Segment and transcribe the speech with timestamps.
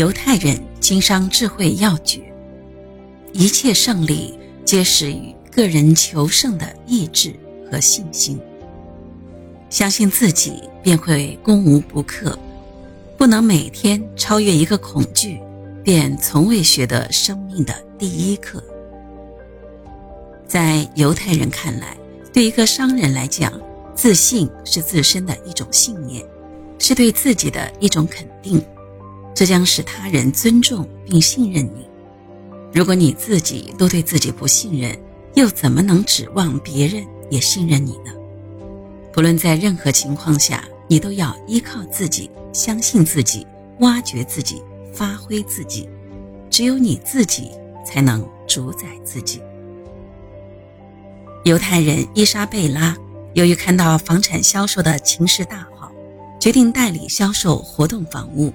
[0.00, 2.22] 犹太人经商智慧要诀：
[3.34, 4.32] 一切胜利
[4.64, 7.34] 皆始于个人求胜的意志
[7.70, 8.40] 和信心。
[9.68, 12.38] 相信自己，便会攻无不克。
[13.18, 15.38] 不能每天超越一个恐惧，
[15.84, 18.64] 便从未学得生命的第一课。
[20.48, 21.94] 在犹太人看来，
[22.32, 23.52] 对一个商人来讲，
[23.94, 26.24] 自信是自身的一种信念，
[26.78, 28.64] 是对自己的一种肯定。
[29.34, 31.88] 这将使他人尊重并信任你。
[32.72, 34.96] 如果你自己都对自己不信任，
[35.34, 38.12] 又怎么能指望别人也信任你呢？
[39.12, 43.46] 不论在任何情况下，你都要依靠自己，相信自己，
[43.80, 44.62] 挖掘自己，
[44.92, 45.88] 发挥自己。
[46.48, 47.50] 只有你自己
[47.86, 49.40] 才能主宰自己。
[51.44, 52.96] 犹太人伊莎贝拉
[53.34, 55.90] 由于看到房产销售的情势大好，
[56.38, 58.52] 决定代理销售活动房屋。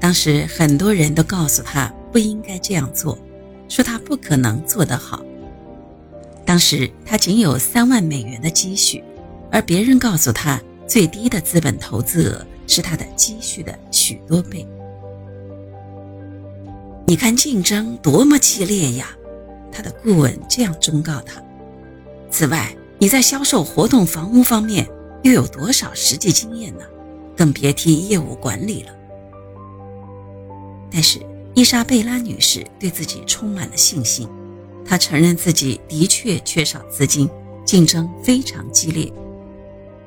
[0.00, 3.18] 当时很多人都告诉他不应该这样做，
[3.68, 5.24] 说他不可能做得好。
[6.44, 9.02] 当时他仅有三万美元的积蓄，
[9.50, 14.66] 而别人告诉他最低的资本投资额是他的积蓄的许多倍。
[17.06, 19.08] 你看竞争多么激烈呀！
[19.72, 21.42] 他的顾问这样忠告他。
[22.30, 24.88] 此外，你在销售活动房屋方面
[25.22, 26.84] 又有多少实际经验呢？
[27.36, 28.92] 更别提业务管理了。
[30.90, 31.20] 但是
[31.54, 34.28] 伊莎贝拉女士对自己充满了信心，
[34.84, 37.28] 她承认自己的确缺少资金，
[37.64, 39.12] 竞争非常激烈，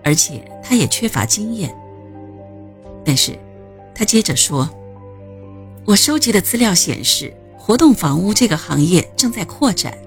[0.03, 1.75] 而且她也缺乏经验。
[3.03, 3.37] 但是，
[3.93, 4.69] 她接着说
[5.85, 9.97] ：“我收集的资料显示，活动房屋这个行业正在扩展。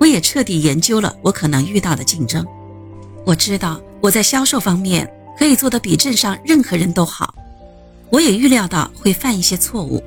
[0.00, 2.44] 我也彻底研究了我可能遇到的竞争。
[3.24, 7.34] 我知道我在销售方面可以做得比镇上任何人都好。
[8.10, 10.02] 我也预料到会犯一些错误。”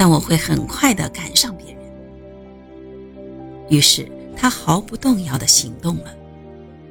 [0.00, 1.84] 但我会很快的赶上别人。
[3.68, 6.06] 于是他毫不动摇的行动了。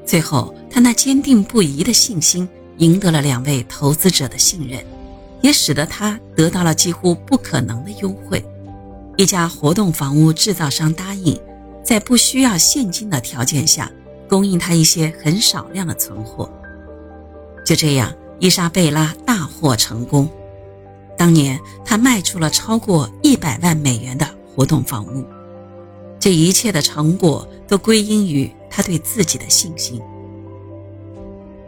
[0.06, 4.86] 最后，他那坚定不移的信心赢得了两位投资者的信任，
[5.42, 8.46] 也使得他得到了几乎不可能的优惠。
[9.18, 11.36] 一家活动房屋制造商答应，
[11.84, 13.92] 在不需要现金的条件下，
[14.30, 16.48] 供应他一些很少量的存货。
[17.66, 20.30] 就这样，伊莎贝拉大获成功。
[21.20, 24.26] 当年他卖出了超过一百万美元的
[24.56, 25.26] 活动房屋，
[26.18, 30.02] 这一切的成果都归因于他对自己的信心。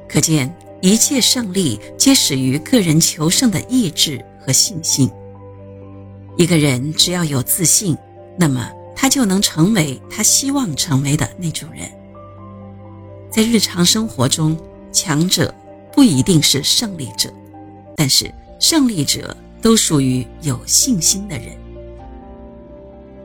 [0.07, 5.11] 可见，一切胜利皆始于个人求胜的意志和信心。
[6.37, 7.97] 一个人只要有自信，
[8.37, 11.91] 那么他就能成为他希望成为的那种人。
[13.29, 14.57] 在日常生活中，
[14.93, 15.53] 强者
[15.91, 17.29] 不一定是胜利者，
[17.97, 18.33] 但是。
[18.61, 21.47] 胜利者都属于有信心的人。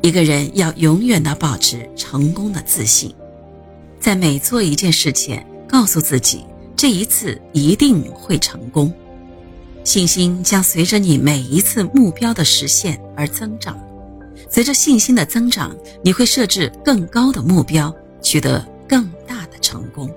[0.01, 3.15] 一个人要永远的保持成功的自信，
[4.01, 6.45] 在每做一件事前，告诉自己
[6.75, 8.91] 这一次一定会成功。
[9.85, 13.79] 信心将随着你每一次目标的实现而增长。
[14.51, 20.11] 随着信心的增长，你会设置更高的目标，取得更大的成功。